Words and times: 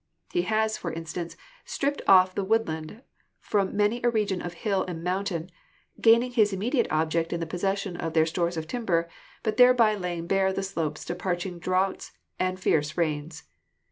He 0.31 0.41
has, 0.41 0.79
for 0.79 0.91
instance, 0.91 1.37
stripped 1.63 2.01
off 2.07 2.33
the 2.33 2.43
woodland 2.43 3.03
from 3.39 3.77
many 3.77 4.01
a 4.03 4.09
region 4.09 4.41
of 4.41 4.53
hill 4.55 4.83
and 4.87 5.03
mountain, 5.03 5.51
gaining 6.01 6.31
his 6.31 6.51
immediate 6.51 6.87
object 6.89 7.31
in 7.31 7.39
the 7.39 7.45
possession 7.45 7.95
of 7.95 8.13
their 8.13 8.25
stores 8.25 8.57
of 8.57 8.65
timber, 8.65 9.07
but 9.43 9.57
thereby 9.57 9.93
laying 9.93 10.25
bare 10.25 10.51
the 10.51 10.63
slopes 10.63 11.05
to 11.05 11.13
parching 11.13 11.59
droughts 11.59 12.13
or 12.39 12.55
fierce 12.57 12.97
rains. 12.97 13.43